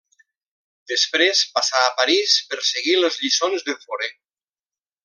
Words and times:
Després 0.91 1.43
passà 1.59 1.83
a 1.89 1.93
París 2.01 2.35
per 2.49 2.61
seguir 2.73 2.99
les 3.05 3.21
lliçons 3.27 3.71
de 3.71 3.79
Fauré. 3.87 4.15